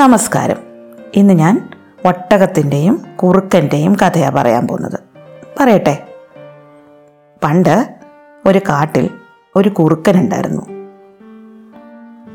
നമസ്കാരം. 0.00 0.56
ഇന്ന് 1.14 1.34
ഞാൻ 1.34 1.70
ഒട്ടകത്തിന്റെയും 2.06 3.04
കുറുക്കന്റെയും 3.22 3.96
കഥയാണ് 3.96 4.34
പറയാൻ 4.34 4.68
പോകുന്നത്. 4.68 5.00
പറയട്ടെ. 5.60 6.06
പണ്ട് 7.44 7.94
ഒരു 8.46 8.58
കാട്ടിൽ 8.58 9.10
ഒരു 9.56 9.68
കുറുക്കനുണ്ടായിരുന്നു 9.68 10.62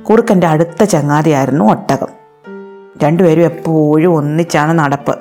കുറുക്കന്റെ 0.03 0.47
അടുത്ത 0.47 0.83
ചങ്ങാതിയായിരുന്നു 0.83 1.65
ഒട്ടകം. 1.65 2.07
രണ്ടുപേരും 3.03 3.41
എപ്പോഴും 3.41 4.15
ഒന്നിച്ചാണ് 4.15 4.79
നടപ്പ്. 4.79 5.19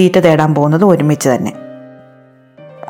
തീറ്റ 0.00 0.18
തേടാൻ 0.18 0.54
പോകുന്നത് 0.54 0.84
ഒരുമിച്ച് 0.84 1.28
തന്നെ. 1.28 1.52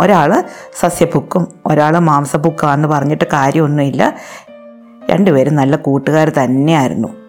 ഒരാൾ 0.00 0.44
സസ്യഭുക്കും 0.80 1.48
ഒരാൾ 1.66 1.98
മാംസഭുക്കാന്ന് 1.98 2.88
പറഞ്ഞിട്ട് 2.88 3.24
കാര്യമൊന്നുമില്ല. 3.24 4.14
രണ്ടുപേരും 5.10 5.54
നല്ല 5.54 5.76
കൂട്ടുകാർ 5.76 6.28
തന്നെയായിരുന്നു. 6.28 7.21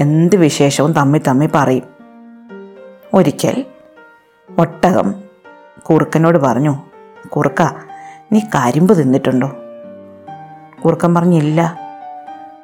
എന്ത് 0.00 0.36
വിശേഷവും 0.36 0.92
തമ്മി 0.92 1.18
തമ്മി 1.18 1.48
പറയും. 1.54 1.82
ഒരിക്കൽ 3.14 3.64
ഒട്ടകം 4.58 5.14
കുറുക്കനോട് 5.90 6.38
പറഞ്ഞു 6.38 6.76
കുറുക്ക 7.28 7.62
നീ 8.32 8.40
കരിമ്പ് 8.40 8.98
തിന്നിട്ടുണ്ടോ? 8.98 9.56
കുറുക്കൻ 10.84 11.14
പറഞ്ഞില്ല 11.14 11.78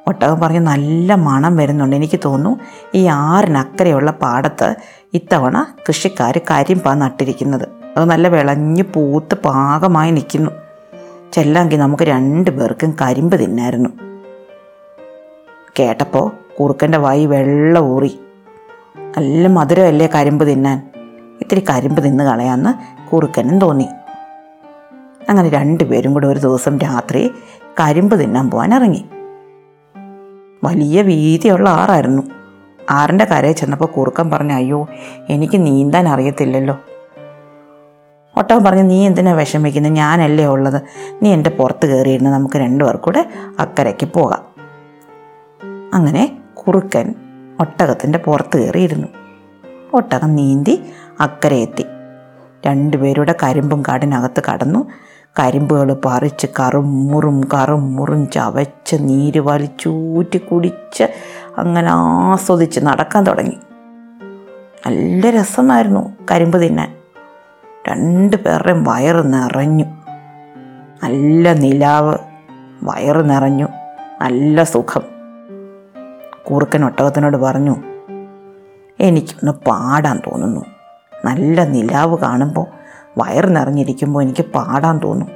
ഒട്ടകം 0.06 0.40
പറഞ്ഞു 0.40 0.60
നല്ല 0.60 1.14
മണം 1.14 1.56
വരുന്നുണ്ട്. 1.56 1.96
എനിക്ക് 1.96 2.20
തോന്നുന്നു 2.24 2.60
ഈ 2.94 3.06
ആറിനക്കരെയുള്ള 3.06 4.10
പാടത്ത് 4.10 4.74
ഇത്തവണ 5.14 5.74
കൃഷിക്കാർ 5.88 6.40
കരിമ്പാ 6.50 6.94
നട്ടിരിക്കുന്നത്. 6.94 7.68
അത് 7.96 8.04
നല്ല 8.04 8.28
വിളഞ്ഞ് 8.28 8.82
പൂത്ത് 8.82 9.34
പാകമായി 9.34 10.10
നിൽക്കുന്നു. 10.10 10.50
ചെല്ലാങ്കിൽ 11.32 11.78
നമുക്ക് 11.78 12.02
രണ്ടു 12.02 12.50
പേർക്കും 12.50 12.96
കരിമ്പ് 13.00 13.40
തിന്നായിരുന്നു. 13.40 13.90
കേട്ടപ്പോൾ 15.80 16.45
കുറുക്കന്റെ 16.60 16.98
വായി 16.98 17.26
വെള്ളം 17.26 17.82
ഊറി. 17.82 18.20
നല്ല 19.18 19.48
മധുരമല്ലേ 19.48 20.06
കരിമ്പ് 20.06 20.48
തിന്നാൻ? 20.48 20.90
ഇത്തിരി 21.40 21.60
കരിമ്പ് 21.60 22.04
തിന്ന് 22.04 22.24
കളയാമെന്ന് 22.24 22.96
കുറുക്കനും 23.08 23.58
തോന്നി. 23.58 23.88
അങ്ങനെ 25.28 25.48
രണ്ടുപേരും 25.48 26.12
കൂടെ 26.12 26.26
ഒരു 26.26 26.38
ദിവസം 26.38 26.78
രാത്രി 26.78 27.30
കരിമ്പ് 27.80 28.20
തിന്നാൻ 28.20 28.50
പോകാൻ 28.50 28.74
ഇറങ്ങി. 28.74 29.04
വലിയ 30.64 31.02
വീതിയുള്ള 31.02 31.70
ആറായിരുന്നു. 31.70 32.22
ആറിന്റെ 32.90 33.24
കരയിൽ 33.24 33.52
ചെന്നപ്പോൾ 33.52 33.84
കുറുക്കൻ 33.84 34.30
പറഞ്ഞു 34.30 34.54
അയ്യോ 34.54 34.88
എനിക്ക് 35.28 35.66
നീന്താൻ 35.66 36.08
അറിയത്തില്ലല്ലോ. 36.08 36.78
ഒട്ടകം 38.36 38.64
പറഞ്ഞു 38.64 38.82
നീ 38.82 39.06
എന്തിനാ 39.06 39.32
വിഷമിക്കുന്നത് 39.32 39.92
ഞാനല്ലേ 39.92 40.46
ഉള്ളത്. 40.46 40.82
നീ 41.22 41.32
എന്റെ 41.32 41.50
പുറത്ത് 41.50 41.86
കയറിയിരുന്ന് 41.86 42.30
നമുക്ക് 42.30 42.56
രണ്ടുപേർക്കൂടെ 42.56 43.28
അക്കരയ്ക്ക് 43.58 44.06
പോകാം. 44.06 44.56
അങ്ങനെ 45.94 46.38
കുറുക്കൻ 46.66 47.14
ഒട്ടകത്തിന്റെ 47.60 48.18
പുറത്ത് 48.18 48.58
കയറിയിരുന്നു. 48.58 49.08
ഒട്ടകം 49.94 50.36
നീന്തി 50.36 50.90
അക്കരെ 51.20 51.56
എത്തി. 51.56 51.84
രണ്ടുപേരുടെ 52.66 53.34
കരിമ്പും 53.42 53.82
കാടിനകത്ത് 53.88 54.42
കടന്നു. 54.52 54.90
കരിമ്പുകൾ 55.38 56.00
പറിച്ച് 56.04 56.46
കറും 56.60 57.06
മുറും 57.06 57.48
കറും 57.54 57.96
മുറും 57.96 58.30
ചവച്ച് 58.30 58.96
നീര് 59.00 59.40
വലിച്ചൂറ്റി 59.40 60.38
കുടിച്ച് 60.38 61.04
അങ്ങനെ 61.58 61.88
ആസ്വദിച്ച് 61.90 62.80
നടക്കാൻ 62.80 63.24
തുടങ്ങി. 63.24 63.58
നല്ല 64.86 65.30
രസമായിരുന്നു 65.30 66.16
കരിമ്പ് 66.30 66.62
തിന്നാൻ. 66.62 66.96
രണ്ടു 67.88 68.36
പേരുടെയും 68.36 68.84
വയറ് 68.84 69.32
നിറഞ്ഞു. 69.32 69.84
നല്ല 71.04 71.52
നിലാവ് 71.52 72.18
വയറ് 72.82 73.30
നിറഞ്ഞു. 73.30 73.68
നല്ല 74.20 74.62
സുഖം. 74.62 75.15
കുറുക്കൻ 76.50 76.84
ഒട്ടകത്തിനോട് 76.84 77.36
പറഞ്ഞു 77.36 77.76
എനിക്കൊന്ന് 79.00 79.52
പാടാൻ 79.52 80.18
തോന്നുന്നു. 80.18 80.64
നല്ല 81.24 81.64
നിലാവ് 81.64 82.18
കാണുമ്പോൾ 82.18 82.66
വയറ് 83.18 83.56
നിറഞ്ഞിരിക്കുമ്പോൾ 83.56 84.22
എനിക്ക് 84.22 84.44
പാടാൻ 84.46 84.98
തോന്നും. 84.98 85.28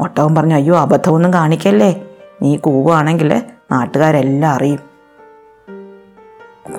ഒട്ടകം 0.00 0.34
പറഞ്ഞു 0.34 0.54
അയ്യോ 0.54 0.76
അബദ്ധമൊന്നും 0.76 1.32
കാണിക്കല്ലേ? 1.32 2.04
നീ 2.42 2.56
കൂവുകയാണെങ്കിൽ 2.56 3.42
നാട്ടുകാരെല്ലാം 3.72 4.52
അറിയും. 4.52 4.78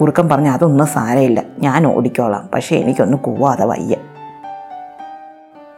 കുറുക്കൻ 0.02 0.30
പറഞ്ഞു 0.30 0.50
അതൊന്നും 0.50 0.88
സാരമില്ല. 0.88 1.44
ഞാൻ 1.60 1.88
ഓടിക്കോളാം. 1.88 2.50
പക്ഷേ 2.54 2.76
എനിക്കൊന്ന് 2.76 3.18
കൂവാതെ 3.18 3.66
വയ്യ. 3.66 3.96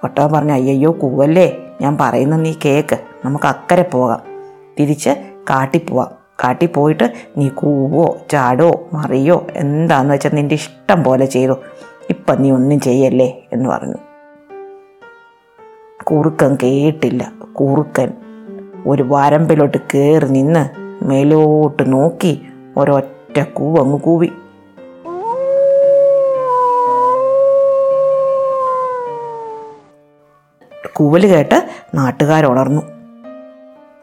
ഒട്ടകം 0.03 0.33
പറഞ്ഞു 0.33 0.53
അയ്യോ 0.53 0.91
കൂവല്ലേ? 0.91 1.57
ഞാൻ 1.81 1.97
പറയുന്ന 2.01 2.35
നീ 2.35 2.53
കേക്ക്. 2.65 2.99
നമുക്ക് 3.25 3.45
അക്കരെ 3.45 3.83
പോകാം. 3.83 4.19
തിരിച്ച് 4.79 5.09
കാട്ടിൽ 5.49 5.81
പോവാം. 5.89 6.24
കാട്ടിൽ 6.43 6.67
പോയിട്ട് 6.67 7.13
നീ 7.37 7.49
കൂവോ 7.49 8.17
ചാടോ 8.31 8.89
മറിയോ 8.93 9.47
എന്താന്ന് 9.55 10.13
വെച്ചാൽ 10.13 10.29
നിന്റെ 10.33 10.55
ഇഷ്ടം 10.55 11.03
പോലെ 11.03 11.25
ചെയ്തു. 11.25 11.53
ഇപ്പം 12.09 12.41
നീ 12.41 12.51
ഒന്നും 12.51 12.79
ചെയ്യല്ലേ 12.79 13.47
എന്ന് 13.53 13.69
പറഞ്ഞു. 13.69 13.95
കുറുക്കൻ 16.03 16.57
കേട്ടില്ല. 16.63 17.33
കുറുക്കൻ 17.59 18.11
ഒരു 18.87 19.03
വരമ്പിലോട്ട് 19.03 19.77
കയറി 19.93 20.25
നിന്ന് 20.25 20.69
മേലോട്ട് 21.03 21.93
നോക്കി 21.93 22.41
ഒരൊറ്റ 22.77 23.43
കൂവങ്ങ് 23.43 23.99
കൂവി. 23.99 24.29
കൂവൽ 30.93 31.27
കേട്ട് 31.27 31.69
നാട്ടുകാരുണർന്നു 31.93 32.94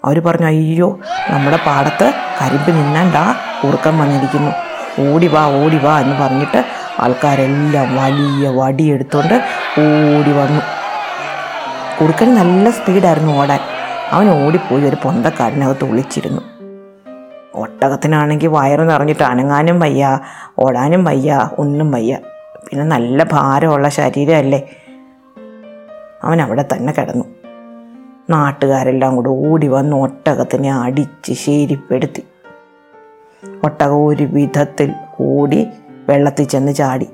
അവർ 0.05 0.21
പറഞ്ഞു 0.21 0.47
അയ്യോ 0.47 0.99
നമ്മുടെ 1.31 1.57
പാടത്ത് 1.57 2.13
കരിമ്പ് 2.43 2.71
നിന്നണ്ട 2.71 3.15
കുറുക്കൻ 3.65 3.99
വന്നിരിക്കുന്നു. 3.99 4.53
ഓടി 5.13 5.27
വാ 5.27 5.47
ഓടി 5.47 5.79
വാ 5.79 6.01
എന്ന് 6.01 6.23
പറഞ്ഞിട്ട് 6.23 6.65
ആൾക്കാരെല്ലാം 7.01 7.97
വലിയ 7.97 8.49
വടി 8.49 8.85
എടുത്തുകൊണ്ട് 8.85 9.35
ഓടി 9.79 10.33
വന്നു. 10.33 10.61
കുറുക്കൻ 12.01 12.35
നല്ല 12.35 12.71
സ്പീഡായിരുന്നു 12.71 13.33
ഓടാൻ. 13.33 13.61
അവൻ 14.11 14.47
ഓടിപ്പോയി 14.47 14.85
ഒരു 14.85 14.97
പൊന്തക്കാടിനകത്ത് 15.03 15.85
ഒളിച്ചിരുന്നു. 15.85 16.43
ഒട്ടകത്തിനാണെങ്കിൽ 17.55 18.49
വയറ് 18.49 18.91
നിറഞ്ഞിട്ട് 18.91 19.23
അനങ്ങാനും 19.23 19.81
വയ്യ 19.81 20.19
ഓടാനും 20.59 21.05
വയ്യ 21.05 21.51
ഒന്നും 21.59 21.91
വയ്യ. 21.91 22.19
പിന്നെ 22.71 22.85
നല്ല 22.85 23.25
ഭാരമുള്ള 23.25 23.89
ശരീരമല്ലേ? 23.89 24.63
അവൻ 26.23 26.43
അവിടെ 26.43 26.65
തന്നെ 26.73 26.93
കിടന്നു. 26.93 27.25
നാട്ടുകാരെല്ലാം 28.33 29.17
കൂടെ 29.17 29.29
ഓടി 29.29 29.69
വന്ന് 29.69 29.97
ഒട്ടകത്തിനെ 29.97 30.73
അടിച്ച് 30.73 31.33
ശേരിപ്പെടുത്തി 31.33 32.23
ഒട്ടകം 33.65 34.07
ഒരു 34.07 34.23
വിധത്തിൽ 34.23 34.95
ഓടി 35.21 35.67
വെള്ളത്തിൽ 36.09 36.45
ചെന്ന് 36.45 36.75
ചാടി. 36.75 37.09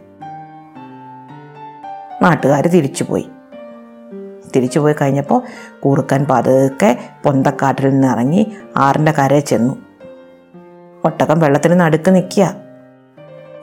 നാട്ടുകാർ 2.23 2.67
തിരിച്ചുപോയി 2.67 3.29
തിരിച്ചുപോയി 4.57 4.95
കഴിഞ്ഞപ്പോൾ 5.01 5.43
കുറുക്കൻ 5.81 6.27
പതുക്കെ 6.31 6.99
പൊന്തക്കാട്ടിൽ 7.25 7.91
നിന്ന് 7.91 8.09
ഇറങ്ങി 8.09 8.53
ആറിന്റെ 8.77 9.13
കരയിൽ 9.13 9.41
ചെന്നു. 9.41 9.75
ഒട്ടകം 11.05 11.41
വെള്ളത്തിന് 11.41 11.81
നടുക്ക് 11.81 12.15
നിൽക്കുക. 12.15 12.55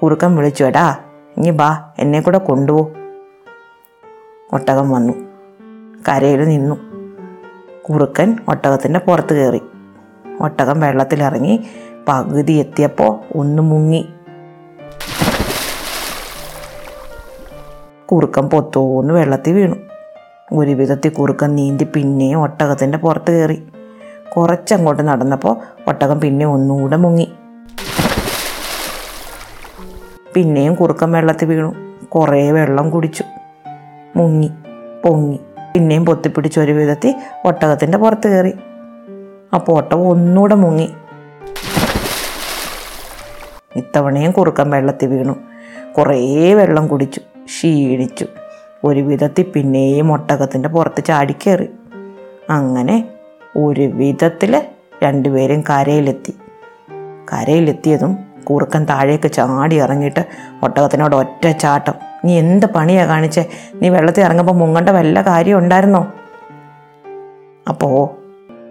കുറുക്കൻ 0.03 0.35
വിളിച്ചു 0.35 0.63
എടാ 0.63 0.97
ഇനി 1.37 1.49
ബാ 1.49 1.91
എന്നെ 1.99 2.21
കൂടെ 2.21 2.37
കൊണ്ടുപോ. 2.37 2.91
ഒട്ടകം 4.53 4.91
വന്നു. 4.91 5.13
കരയിൽ 6.09 6.43
നിന്നു. 6.43 6.94
കുറുക്കൻ 7.89 8.37
ഒട്ടകത്തിന്റെ 8.47 8.99
പുറത്ത് 8.99 9.33
കയറി. 9.33 9.61
ഒട്ടകം 10.41 10.79
വെള്ളത്തിലിറങ്ങി 10.79 11.67
പകുതി 12.07 12.53
എത്തിയപ്പോൾ 12.53 13.37
ഒന്ന് 13.37 13.63
മുങ്ങി. 13.63 14.05
കുറുക്കൻ 18.11 18.49
പൊത്തോന്ന് 18.49 19.13
വെള്ളത്തിൽ 19.13 19.53
വീണു. 19.53 19.75
ഒരു 20.53 20.71
വിധത്തിൽ 20.71 21.09
കുറുക്കൻ 21.09 21.55
നീന്തി 21.55 21.83
പിന്നെയും 21.83 22.41
ഒട്ടകത്തിന്റെ 22.41 22.97
പുറത്ത് 22.97 23.31
കയറി. 23.31 23.67
കുറച്ചങ്ങോട്ട് 24.37 25.03
നടന്നപ്പോൾ 25.03 25.57
ഒട്ടകം 25.87 26.19
പിന്നെ 26.19 26.45
ഒന്നുകൂടെ 26.45 26.95
മുങ്ങി. 26.95 27.31
പിന്നെയും 30.33 30.73
കുറുക്കൻ 30.73 31.11
വെള്ളത്തിൽ 31.11 31.45
വീണു. 31.45 31.75
കുറേ 32.05 32.51
വെള്ളം 32.51 32.89
കുടിച്ചു. 32.89 33.23
മുങ്ങി 34.15 34.51
പൊങ്ങി. 35.03 35.39
പിന്നെയും 35.75 36.05
പൊത്തിപ്പിടിച്ച് 36.05 36.59
ഒരു 36.59 36.71
വിധത്തിൽ 36.71 37.15
ഒട്ടകത്തിന്റെ 37.45 37.97
പുറത്ത് 37.97 38.27
കയറി. 38.27 38.53
അപ്പോൾ 39.53 39.77
ഒട്ടകം 39.77 40.07
ഒന്നുകൂടെ 40.07 40.55
മുങ്ങി. 40.55 40.89
ഇത്തവണയും 43.75 44.31
കുറുക്കൻ 44.31 44.69
വെള്ളത്തിൽ 44.69 45.07
വീണു. 45.07 45.35
കുറേ 45.97 46.53
വെള്ളം 46.53 46.87
കുടിച്ചു 46.87 47.21
ക്ഷീണിച്ചു. 47.45 48.25
ഒരു 48.83 48.99
വിധത്തിൽ 48.99 49.43
പിന്നെയും 49.43 50.11
ഒട്ടകത്തിന്റെ 50.11 50.69
പുറത്ത് 50.69 51.03
ചാടിക്കേറി 51.03 51.69
അങ്ങനെ 52.49 53.07
ഒരു 53.57 53.81
വിധത്തിൽ 53.81 54.65
രണ്ടുപേരും 55.03 55.61
കരയിലെത്തി. 55.61 56.35
കരയിലെത്തിയതും 57.33 58.24
കുറുക്കൻ 58.49 58.85
താഴേക്ക് 58.85 59.31
ചാടി 59.31 59.75
ഇറങ്ങിയിട്ട് 59.75 60.25
ഒട്ടകത്തിനോട് 60.63 61.15
ഒറ്റ 61.15 61.47
ചാട്ടം. 61.47 61.93
നീ 62.25 62.39
എന്ത് 62.39 62.65
പണിയാണ് 62.65 63.07
കാണിച്ചേ? 63.07 63.45
നീ 63.75 63.89
വെള്ളത്തിൽ 63.89 64.21
ഇറങ്ങുമ്പോൾ 64.21 64.53
മുങ്ങണ്ട 64.53 64.89
വല്ല 64.89 65.21
കാര്യം 65.21 65.57
ഉണ്ടായിരുന്നോ? 65.57 66.13
അപ്പോൾ 67.69 68.09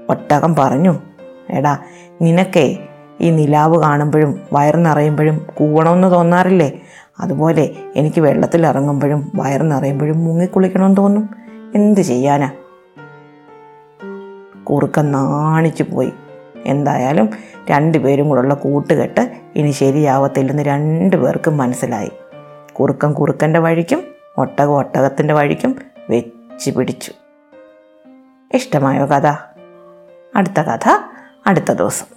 ഒട്ടകം 0.08 0.54
പറഞ്ഞു 0.54 0.98
എടാ 1.50 1.78
നിനക്കേ 2.22 2.78
ഈ 3.20 3.30
നിലാവ് 3.30 3.82
കാണുമ്പോഴും 3.82 4.40
വയറ് 4.52 4.86
നിറയുമ്പോഴും 4.86 5.46
കൂവണമെന്ന് 5.56 6.10
തോന്നാറില്ലേ? 6.10 6.80
അതുപോലെ 7.20 7.70
എനിക്ക് 7.96 8.20
വെള്ളത്തിൽ 8.20 8.66
ഇറങ്ങുമ്പോഴും 8.66 9.32
വയറ് 9.34 9.70
നിറയുമ്പോഴും 9.72 10.24
മുങ്ങിക്കുളിക്കണമെന്ന് 10.24 10.96
തോന്നും. 10.96 11.30
എന്ത് 11.74 12.00
ചെയ്യാനാ? 12.00 12.50
കുറുക്കൻ 14.64 15.12
നാണിച്ചു 15.12 15.82
പോയി. 15.82 16.12
എന്തായാലും 16.66 17.30
രണ്ടുപേരും 17.70 18.28
കൂടെയുള്ള 18.28 18.54
കൂട്ടുകെട്ട് 18.54 19.36
ഇനി 19.56 19.70
ശരിയാവത്തില്ലെന്ന് 19.70 20.62
രണ്ടു 20.62 21.16
പേർക്കും 21.16 21.56
മനസ്സിലായി. 21.56 22.10
കുറുക്കൻ 22.72 23.12
കുറുക്കന്റെ 23.12 23.60
വഴിക്കും 23.60 24.04
ഒട്ടകം 24.38 24.72
ഒട്ടകത്തിന്റെ 24.72 25.34
വഴിക്കും 25.34 25.76
വെച്ച് 26.10 26.70
പിടിച്ചു. 26.70 27.12
ഇഷ്ടമായോ 28.54 29.06
കഥ? 29.06 29.26
അടുത്ത 30.36 30.60
കഥ 30.60 30.88
അടുത്ത 31.46 31.72
ദിവസം. 31.72 32.13